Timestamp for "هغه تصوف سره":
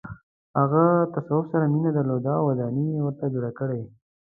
0.59-1.65